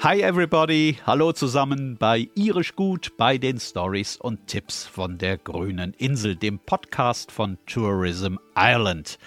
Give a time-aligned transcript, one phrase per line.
[0.00, 5.92] Hi everybody, hallo zusammen bei Irisch Gut bei den Stories und Tipps von der grünen
[5.94, 9.18] Insel, dem Podcast von Tourism Ireland.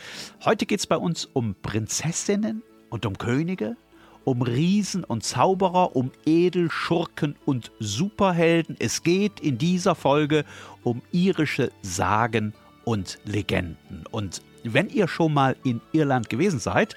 [0.46, 3.76] Heute geht es bei uns um Prinzessinnen und um Könige,
[4.24, 8.78] um Riesen und Zauberer, um Edelschurken und Superhelden.
[8.80, 10.46] Es geht in dieser Folge
[10.84, 12.54] um irische Sagen
[12.86, 14.06] und Legenden.
[14.10, 16.96] Und wenn ihr schon mal in Irland gewesen seid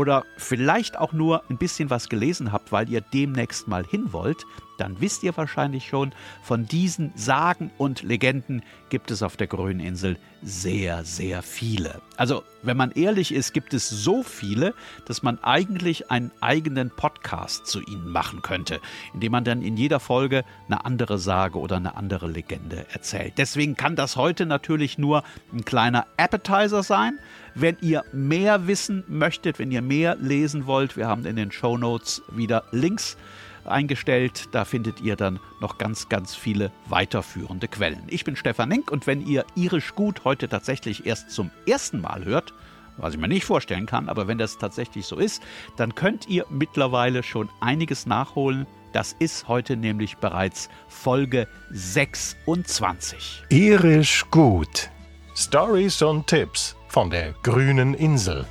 [0.00, 4.46] oder vielleicht auch nur ein bisschen was gelesen habt, weil ihr demnächst mal hin wollt,
[4.78, 9.78] dann wisst ihr wahrscheinlich schon, von diesen Sagen und Legenden gibt es auf der grünen
[9.78, 12.00] Insel sehr, sehr viele.
[12.16, 14.72] Also, wenn man ehrlich ist, gibt es so viele,
[15.04, 18.80] dass man eigentlich einen eigenen Podcast zu ihnen machen könnte,
[19.12, 23.34] indem man dann in jeder Folge eine andere Sage oder eine andere Legende erzählt.
[23.36, 27.18] Deswegen kann das heute natürlich nur ein kleiner Appetizer sein.
[27.54, 31.76] Wenn ihr mehr wissen möchtet, wenn ihr mehr lesen wollt, wir haben in den Show
[31.76, 33.16] Notes wieder Links
[33.64, 34.48] eingestellt.
[34.52, 38.02] Da findet ihr dann noch ganz, ganz viele weiterführende Quellen.
[38.08, 42.24] Ich bin Stefan Nink und wenn ihr irisch gut heute tatsächlich erst zum ersten Mal
[42.24, 42.54] hört,
[42.96, 45.42] was ich mir nicht vorstellen kann, aber wenn das tatsächlich so ist,
[45.76, 48.66] dann könnt ihr mittlerweile schon einiges nachholen.
[48.92, 53.44] Das ist heute nämlich bereits Folge 26.
[53.48, 54.90] Irisch gut.
[55.34, 58.46] Stories und Tipps von der grünen Insel.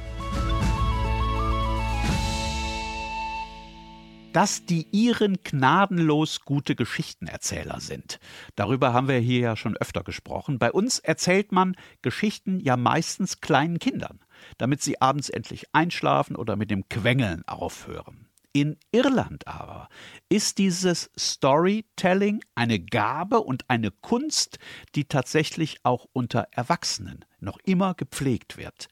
[4.32, 8.20] dass die Iren gnadenlos gute Geschichtenerzähler sind.
[8.56, 10.60] Darüber haben wir hier ja schon öfter gesprochen.
[10.60, 14.20] Bei uns erzählt man Geschichten ja meistens kleinen Kindern,
[14.60, 18.29] damit sie abends endlich einschlafen oder mit dem Quengeln aufhören.
[18.52, 19.90] In Irland aber
[20.28, 24.58] ist dieses Storytelling eine Gabe und eine Kunst,
[24.96, 28.88] die tatsächlich auch unter Erwachsenen noch immer gepflegt wird.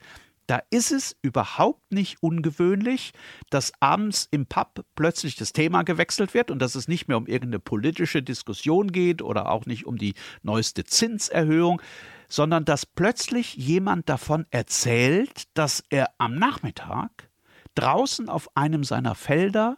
[0.46, 3.12] Da ist es überhaupt nicht ungewöhnlich,
[3.50, 7.28] dass abends im Pub plötzlich das Thema gewechselt wird und dass es nicht mehr um
[7.28, 10.14] irgendeine politische Diskussion geht oder auch nicht um die
[10.44, 11.82] neueste Zinserhöhung,
[12.30, 17.30] sondern dass plötzlich jemand davon erzählt, dass er am Nachmittag
[17.77, 19.77] draußen auf einem seiner Felder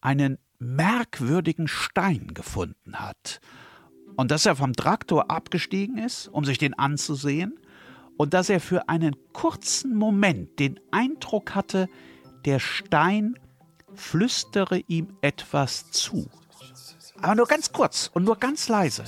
[0.00, 3.40] einen merkwürdigen Stein gefunden hat.
[4.16, 7.58] Und dass er vom Traktor abgestiegen ist, um sich den anzusehen,
[8.16, 11.88] und dass er für einen kurzen Moment den Eindruck hatte,
[12.46, 13.38] der Stein
[13.94, 16.30] flüstere ihm etwas zu.
[17.20, 19.04] Aber nur ganz kurz und nur ganz leise.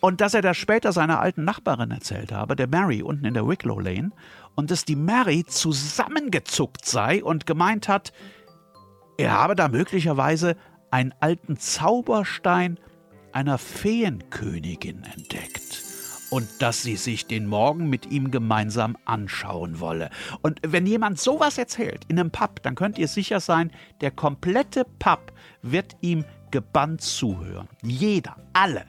[0.00, 3.46] Und dass er das später seiner alten Nachbarin erzählt habe, der Mary unten in der
[3.46, 4.12] Wicklow Lane,
[4.54, 8.12] und dass die Mary zusammengezuckt sei und gemeint hat,
[9.16, 10.56] er habe da möglicherweise
[10.90, 12.78] einen alten Zauberstein
[13.32, 15.84] einer Feenkönigin entdeckt
[16.30, 20.10] und dass sie sich den Morgen mit ihm gemeinsam anschauen wolle.
[20.42, 24.84] Und wenn jemand sowas erzählt in einem Pub, dann könnt ihr sicher sein, der komplette
[24.98, 27.68] Pub wird ihm gebannt zuhören.
[27.82, 28.86] Jeder, alle.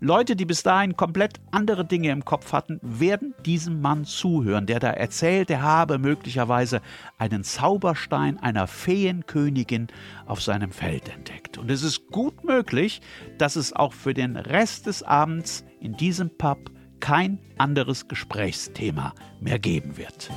[0.00, 4.80] Leute, die bis dahin komplett andere Dinge im Kopf hatten, werden diesem Mann zuhören, der
[4.80, 6.80] da erzählt, er habe möglicherweise
[7.18, 9.88] einen Zauberstein einer Feenkönigin
[10.26, 11.58] auf seinem Feld entdeckt.
[11.58, 13.00] Und es ist gut möglich,
[13.38, 19.58] dass es auch für den Rest des Abends in diesem Pub kein anderes Gesprächsthema mehr
[19.58, 20.30] geben wird.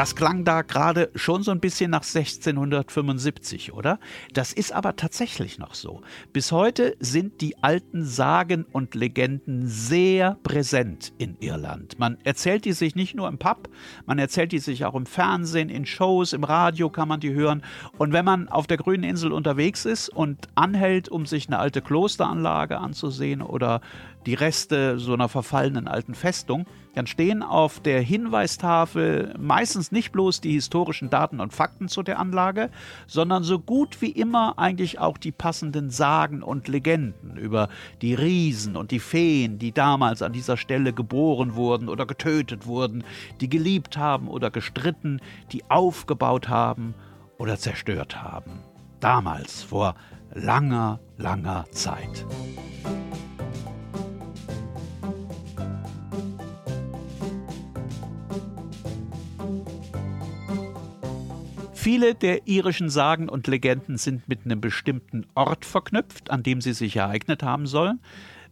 [0.00, 4.00] Das klang da gerade schon so ein bisschen nach 1675, oder?
[4.32, 6.00] Das ist aber tatsächlich noch so.
[6.32, 11.98] Bis heute sind die alten Sagen und Legenden sehr präsent in Irland.
[11.98, 13.68] Man erzählt die sich nicht nur im Pub,
[14.06, 17.62] man erzählt die sich auch im Fernsehen, in Shows, im Radio kann man die hören.
[17.98, 21.82] Und wenn man auf der grünen Insel unterwegs ist und anhält, um sich eine alte
[21.82, 23.82] Klosteranlage anzusehen oder
[24.26, 30.40] die Reste so einer verfallenen alten Festung, dann stehen auf der Hinweistafel meistens nicht bloß
[30.40, 32.70] die historischen Daten und Fakten zu der Anlage,
[33.06, 37.68] sondern so gut wie immer eigentlich auch die passenden Sagen und Legenden über
[38.02, 43.04] die Riesen und die Feen, die damals an dieser Stelle geboren wurden oder getötet wurden,
[43.40, 45.20] die geliebt haben oder gestritten,
[45.52, 46.94] die aufgebaut haben
[47.38, 48.60] oder zerstört haben.
[48.98, 49.94] Damals, vor
[50.34, 52.26] langer, langer Zeit.
[61.82, 66.74] Viele der irischen Sagen und Legenden sind mit einem bestimmten Ort verknüpft, an dem sie
[66.74, 68.00] sich ereignet haben sollen.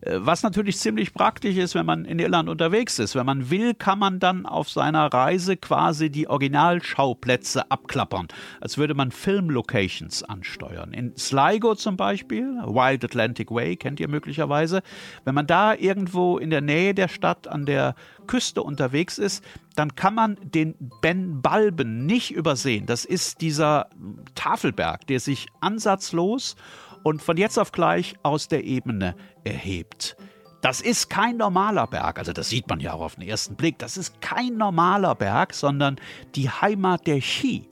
[0.00, 3.14] Äh, was natürlich ziemlich praktisch ist, wenn man in Irland unterwegs ist.
[3.14, 8.28] Wenn man will, kann man dann auf seiner Reise quasi die Originalschauplätze abklappern,
[8.60, 10.92] als würde man Filmlocations ansteuern.
[10.92, 14.82] In Sligo zum Beispiel, Wild Atlantic Way, kennt ihr möglicherweise.
[15.24, 17.94] Wenn man da irgendwo in der Nähe der Stadt an der
[18.26, 19.42] Küste unterwegs ist,
[19.74, 22.86] dann kann man den Ben Balben nicht übersehen.
[22.86, 23.88] Das ist dieser
[24.34, 26.56] Tafelberg, der sich ansatzlos
[27.02, 29.14] und von jetzt auf gleich aus der Ebene
[29.44, 30.16] erhebt.
[30.60, 33.78] Das ist kein normaler Berg, also das sieht man ja auch auf den ersten Blick.
[33.78, 35.96] Das ist kein normaler Berg, sondern
[36.34, 37.68] die Heimat der Chi.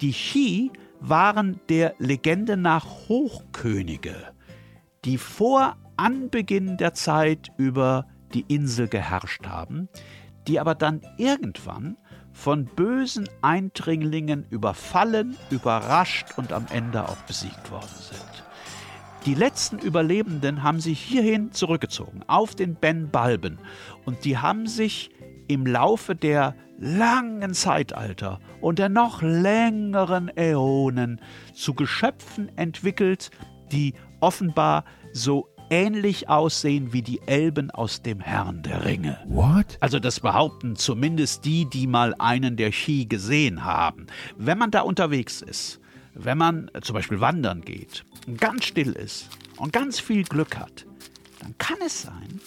[0.00, 4.16] Die Chi waren der Legende nach Hochkönige,
[5.04, 9.88] die vor Anbeginn der Zeit über die Insel geherrscht haben,
[10.48, 11.96] die aber dann irgendwann
[12.32, 18.44] von bösen Eindringlingen überfallen, überrascht und am Ende auch besiegt worden sind.
[19.26, 23.58] Die letzten Überlebenden haben sich hierhin zurückgezogen, auf den Ben Balben.
[24.04, 25.08] Und die haben sich
[25.48, 31.22] im Laufe der langen Zeitalter und der noch längeren Äonen
[31.54, 33.30] zu Geschöpfen entwickelt,
[33.72, 34.84] die offenbar
[35.14, 39.18] so ähnlich aussehen wie die Elben aus dem Herrn der Ringe.
[39.24, 39.78] What?
[39.80, 44.06] Also das behaupten zumindest die, die mal einen der Ski gesehen haben.
[44.36, 45.80] Wenn man da unterwegs ist,
[46.12, 50.86] wenn man zum Beispiel wandern geht und ganz still ist und ganz viel Glück hat,
[51.40, 52.40] dann kann es sein,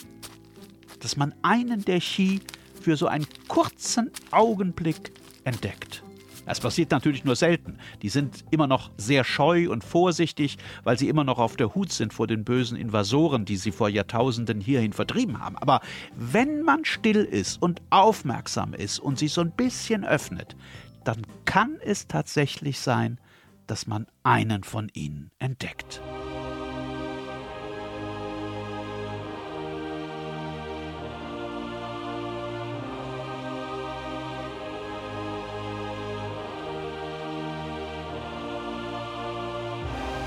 [1.00, 2.42] dass man einen der Ski
[2.82, 5.12] für so einen kurzen Augenblick
[5.44, 6.04] entdeckt.
[6.48, 7.78] Das passiert natürlich nur selten.
[8.02, 11.92] Die sind immer noch sehr scheu und vorsichtig, weil sie immer noch auf der Hut
[11.92, 15.58] sind vor den bösen Invasoren, die sie vor Jahrtausenden hierhin vertrieben haben.
[15.58, 15.82] Aber
[16.16, 20.56] wenn man still ist und aufmerksam ist und sich so ein bisschen öffnet,
[21.04, 23.18] dann kann es tatsächlich sein,
[23.68, 26.02] dass man einen von ihnen entdeckt.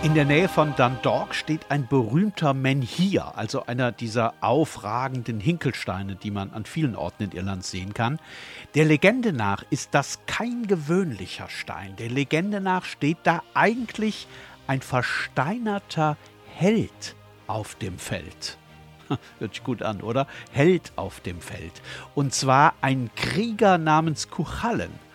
[0.02, 6.30] In der Nähe von Dundalk steht ein berühmter Menhir, also einer dieser aufragenden Hinkelsteine, die
[6.30, 8.18] man an vielen Orten in Irland sehen kann.
[8.74, 11.96] Der Legende nach ist das kein gewöhnlicher Stein.
[11.96, 14.26] Der Legende nach steht da eigentlich
[14.66, 16.16] ein versteinerter
[16.56, 17.14] Held
[17.46, 18.56] auf dem Feld.
[19.38, 20.26] Hört sich gut an, oder?
[20.50, 21.82] Held auf dem Feld.
[22.14, 25.09] Und zwar ein Krieger namens Kuchallen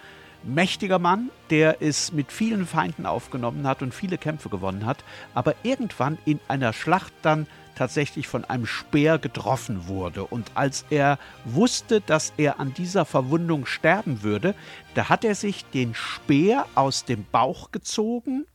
[0.46, 5.04] mächtiger Mann, der es mit vielen Feinden aufgenommen hat und viele Kämpfe gewonnen hat,
[5.34, 10.24] aber irgendwann in einer Schlacht dann tatsächlich von einem Speer getroffen wurde.
[10.24, 14.56] Und als er wusste, dass er an dieser Verwundung sterben würde,
[14.94, 18.46] da hat er sich den Speer aus dem Bauch gezogen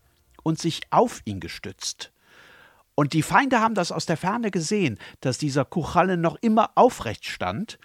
[0.43, 2.13] und sich auf ihn gestützt.
[3.01, 7.25] Und die Feinde haben das aus der Ferne gesehen, dass dieser Kuchalle noch immer aufrecht
[7.25, 7.79] stand.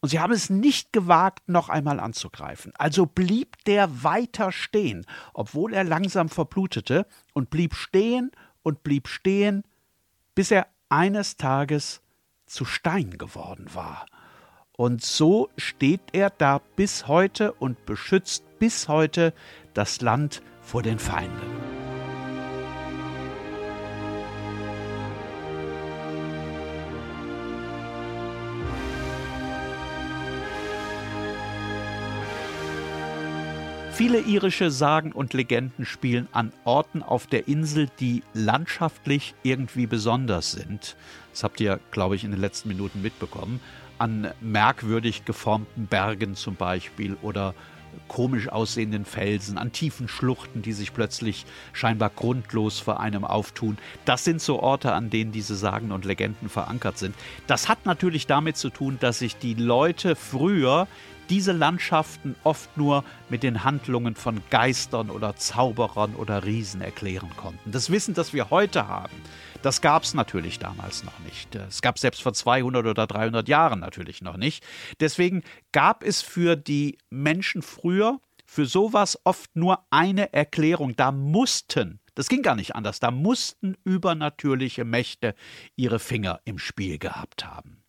[0.00, 2.72] Und sie haben es nicht gewagt, noch einmal anzugreifen.
[2.78, 5.04] Also blieb der weiter stehen,
[5.34, 7.04] obwohl er langsam verblutete,
[7.34, 8.30] und blieb stehen
[8.62, 9.62] und blieb stehen,
[10.34, 12.00] bis er eines Tages
[12.46, 14.06] zu Stein geworden war.
[14.74, 19.34] Und so steht er da bis heute und beschützt bis heute
[19.74, 21.71] das Land vor den Feinden.
[34.04, 40.50] Viele irische Sagen und Legenden spielen an Orten auf der Insel, die landschaftlich irgendwie besonders
[40.50, 40.96] sind.
[41.30, 43.60] Das habt ihr, glaube ich, in den letzten Minuten mitbekommen.
[43.98, 47.54] An merkwürdig geformten Bergen zum Beispiel oder
[48.08, 53.78] komisch aussehenden Felsen, an tiefen Schluchten, die sich plötzlich scheinbar grundlos vor einem auftun.
[54.04, 57.14] Das sind so Orte, an denen diese Sagen und Legenden verankert sind.
[57.46, 60.88] Das hat natürlich damit zu tun, dass sich die Leute früher
[61.32, 67.72] diese Landschaften oft nur mit den Handlungen von Geistern oder Zauberern oder Riesen erklären konnten.
[67.72, 69.14] Das Wissen, das wir heute haben,
[69.62, 71.54] das gab es natürlich damals noch nicht.
[71.54, 74.62] Es gab selbst vor 200 oder 300 Jahren natürlich noch nicht.
[75.00, 80.96] Deswegen gab es für die Menschen früher für sowas oft nur eine Erklärung.
[80.96, 83.00] Da mussten das ging gar nicht anders.
[83.00, 85.34] Da mussten übernatürliche Mächte
[85.76, 87.81] ihre Finger im Spiel gehabt haben.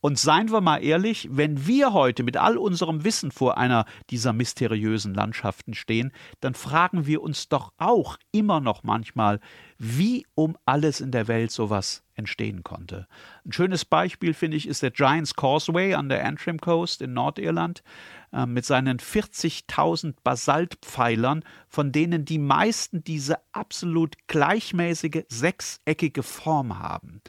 [0.00, 4.32] Und seien wir mal ehrlich, wenn wir heute mit all unserem Wissen vor einer dieser
[4.32, 9.40] mysteriösen Landschaften stehen, dann fragen wir uns doch auch immer noch manchmal,
[9.82, 13.06] wie um alles in der Welt sowas entstehen konnte.
[13.46, 17.82] Ein schönes Beispiel, finde ich, ist der Giants Causeway an der Antrim Coast in Nordirland
[18.30, 27.22] äh, mit seinen 40.000 Basaltpfeilern, von denen die meisten diese absolut gleichmäßige sechseckige Form haben.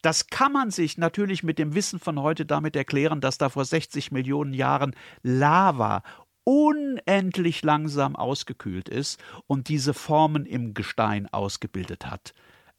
[0.00, 3.66] Das kann man sich natürlich mit dem Wissen von heute damit erklären, dass da vor
[3.66, 6.02] 60 Millionen Jahren Lava
[6.48, 12.32] unendlich langsam ausgekühlt ist und diese Formen im Gestein ausgebildet hat.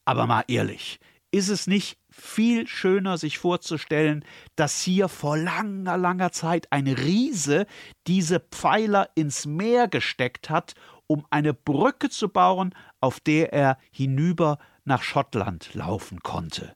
[0.06, 1.00] Aber mal ehrlich,
[1.30, 7.68] ist es nicht viel schöner, sich vorzustellen, dass hier vor langer, langer Zeit ein Riese
[8.08, 10.74] diese Pfeiler ins Meer gesteckt hat,
[11.06, 16.76] um eine Brücke zu bauen, auf der er hinüber nach Schottland laufen konnte.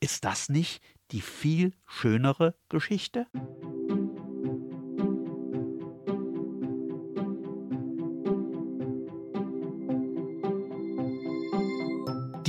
[0.00, 3.26] Ist das nicht die viel schönere Geschichte?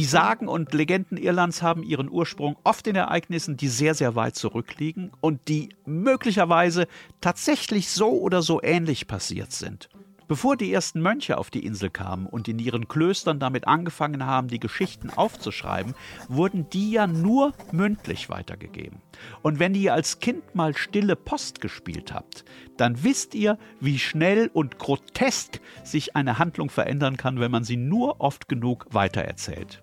[0.07, 5.11] Sagen und Legenden Irlands haben ihren Ursprung oft in Ereignissen, die sehr, sehr weit zurückliegen
[5.21, 6.87] und die möglicherweise
[7.21, 9.89] tatsächlich so oder so ähnlich passiert sind.
[10.27, 14.49] Bevor die ersten Mönche auf die Insel kamen und in ihren Klöstern damit angefangen haben,
[14.49, 15.95] die Geschichten aufzuschreiben,
[16.27, 19.01] wurden die ja nur mündlich weitergegeben.
[19.41, 22.43] Und wenn ihr als Kind mal stille Post gespielt habt,
[22.75, 27.77] dann wisst ihr, wie schnell und grotesk sich eine Handlung verändern kann, wenn man sie
[27.77, 29.81] nur oft genug weitererzählt.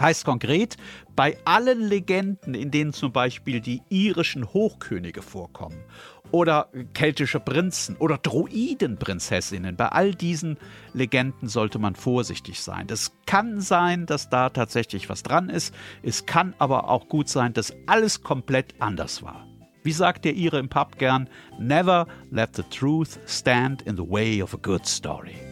[0.00, 0.76] Heißt konkret,
[1.14, 5.84] bei allen Legenden, in denen zum Beispiel die irischen Hochkönige vorkommen
[6.30, 10.56] oder keltische Prinzen oder Druidenprinzessinnen, bei all diesen
[10.94, 12.86] Legenden sollte man vorsichtig sein.
[12.90, 17.52] Es kann sein, dass da tatsächlich was dran ist, es kann aber auch gut sein,
[17.52, 19.46] dass alles komplett anders war.
[19.82, 21.28] Wie sagt der Ire im Pub gern,
[21.58, 25.49] never let the truth stand in the way of a good story.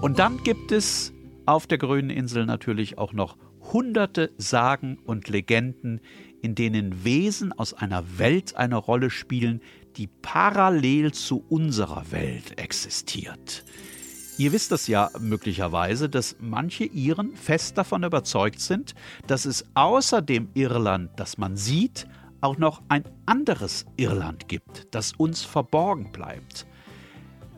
[0.00, 1.12] Und dann gibt es
[1.44, 3.36] auf der grünen Insel natürlich auch noch
[3.72, 6.00] hunderte Sagen und Legenden,
[6.40, 9.60] in denen Wesen aus einer Welt eine Rolle spielen,
[9.96, 13.64] die parallel zu unserer Welt existiert.
[14.38, 18.94] Ihr wisst es ja möglicherweise, dass manche Iren fest davon überzeugt sind,
[19.26, 22.06] dass es außer dem Irland, das man sieht,
[22.40, 26.68] auch noch ein anderes Irland gibt, das uns verborgen bleibt.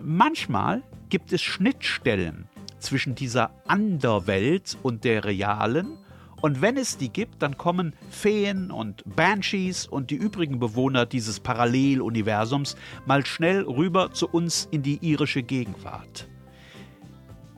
[0.00, 2.49] Manchmal gibt es Schnittstellen
[2.79, 5.99] zwischen dieser Anderwelt und der realen.
[6.40, 11.40] Und wenn es die gibt, dann kommen Feen und Banshees und die übrigen Bewohner dieses
[11.40, 16.29] Paralleluniversums mal schnell rüber zu uns in die irische Gegenwart.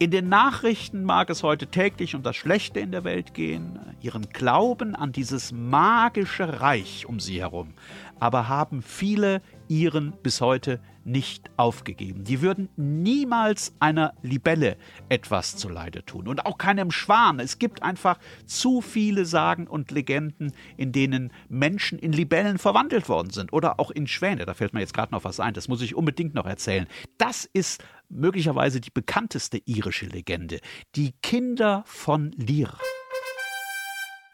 [0.00, 4.28] In den Nachrichten mag es heute täglich um das Schlechte in der Welt gehen, ihren
[4.30, 7.74] Glauben an dieses magische Reich um sie herum,
[8.18, 9.42] aber haben viele
[9.72, 12.24] ihren bis heute nicht aufgegeben.
[12.24, 14.76] Die würden niemals einer Libelle
[15.08, 17.40] etwas zuleide tun und auch keinem Schwan.
[17.40, 23.30] Es gibt einfach zu viele Sagen und Legenden, in denen Menschen in Libellen verwandelt worden
[23.30, 24.44] sind oder auch in Schwäne.
[24.44, 26.86] Da fällt mir jetzt gerade noch was ein, das muss ich unbedingt noch erzählen.
[27.16, 30.60] Das ist möglicherweise die bekannteste irische Legende,
[30.96, 32.76] die Kinder von Lear.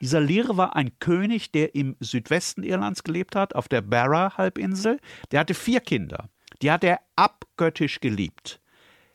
[0.01, 5.01] Dieser Lear war ein König, der im Südwesten Irlands gelebt hat, auf der Barra-Halbinsel.
[5.31, 6.29] Der hatte vier Kinder.
[6.63, 8.61] Die hat er abgöttisch geliebt.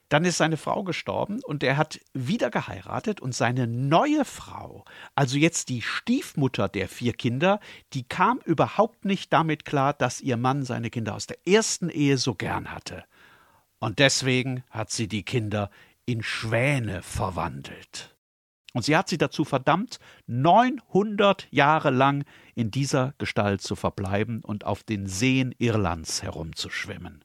[0.09, 4.85] Dann ist seine Frau gestorben und er hat wieder geheiratet und seine neue Frau,
[5.15, 7.59] also jetzt die Stiefmutter der vier Kinder,
[7.93, 12.19] die kam überhaupt nicht damit klar, dass ihr Mann seine Kinder aus der ersten Ehe
[12.19, 13.05] so gern hatte.
[13.79, 15.71] Und deswegen hat sie die Kinder
[16.05, 18.12] in Schwäne verwandelt.
[18.73, 22.25] Und sie hat sie dazu verdammt, 900 Jahre lang
[22.55, 27.23] in dieser Gestalt zu verbleiben und auf den Seen Irlands herumzuschwimmen.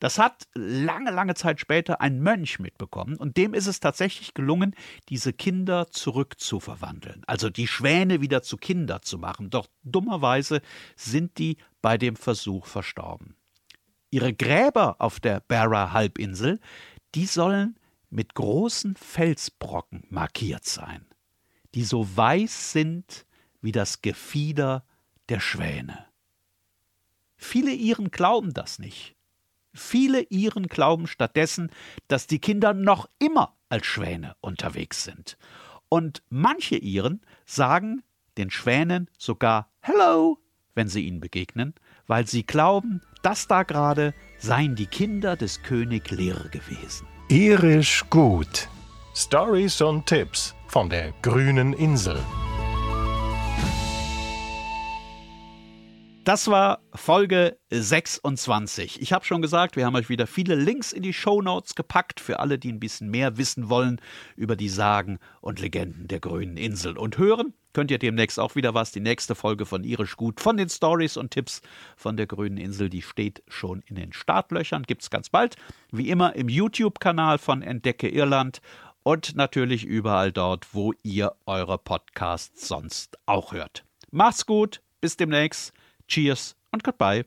[0.00, 4.74] Das hat lange, lange Zeit später ein Mönch mitbekommen und dem ist es tatsächlich gelungen,
[5.08, 9.50] diese Kinder zurückzuverwandeln, also die Schwäne wieder zu Kinder zu machen.
[9.50, 10.60] Doch dummerweise
[10.96, 13.36] sind die bei dem Versuch verstorben.
[14.10, 16.58] Ihre Gräber auf der Barra-Halbinsel,
[17.14, 17.77] die sollen
[18.10, 21.06] mit großen Felsbrocken markiert sein,
[21.74, 23.26] die so weiß sind
[23.60, 24.84] wie das Gefieder
[25.28, 26.06] der Schwäne.
[27.36, 29.14] Viele Iren glauben das nicht.
[29.74, 31.70] Viele Iren glauben stattdessen,
[32.08, 35.38] dass die Kinder noch immer als Schwäne unterwegs sind.
[35.88, 38.02] Und manche Iren sagen
[38.36, 40.38] den Schwänen sogar Hello,
[40.74, 41.74] wenn sie ihnen begegnen,
[42.06, 47.06] weil sie glauben, das da gerade seien die Kinder des König Lear gewesen.
[47.30, 48.68] Irisch gut.
[49.14, 52.18] Stories und Tipps von der grünen Insel.
[56.24, 59.02] Das war Folge 26.
[59.02, 62.20] Ich habe schon gesagt, wir haben euch wieder viele Links in die Show Notes gepackt
[62.20, 64.00] für alle, die ein bisschen mehr wissen wollen
[64.34, 66.96] über die Sagen und Legenden der grünen Insel.
[66.96, 68.92] Und hören könnt ihr demnächst auch wieder was.
[68.92, 71.62] Die nächste Folge von Irisch Gut von den Stories und Tipps
[71.96, 74.82] von der grünen Insel, die steht schon in den Startlöchern.
[74.84, 75.56] Gibt es ganz bald.
[75.90, 78.60] Wie immer im YouTube-Kanal von Entdecke Irland
[79.02, 83.84] und natürlich überall dort, wo ihr eure Podcasts sonst auch hört.
[84.10, 85.72] Macht's gut, bis demnächst.
[86.08, 87.24] Cheers und goodbye.